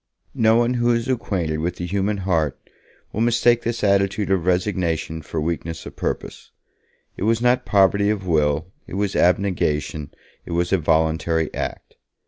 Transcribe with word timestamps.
No 0.33 0.55
one 0.55 0.73
who 0.73 0.89
is 0.95 1.07
acquainted 1.07 1.57
with 1.59 1.75
the 1.75 1.85
human 1.85 2.17
heart 2.25 2.59
will 3.13 3.21
mistake 3.21 3.61
this 3.61 3.83
attitude 3.83 4.31
of 4.31 4.47
resignation 4.47 5.21
for 5.21 5.39
weakness 5.39 5.85
of 5.85 5.95
purpose. 5.95 6.49
It 7.17 7.21
was 7.25 7.39
not 7.39 7.65
poverty 7.67 8.09
of 8.09 8.25
will, 8.25 8.71
it 8.87 8.95
was 8.95 9.15
abnegation, 9.15 10.11
it 10.43 10.53
was 10.53 10.73
a 10.73 10.79
voluntary 10.79 11.53
act. 11.53 11.97